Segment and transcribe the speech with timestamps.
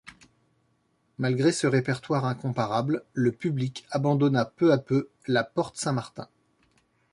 [1.19, 6.27] Malgré ce répertoire incomparable, le public abandonna peu à peu la Porte-Saint-Martin.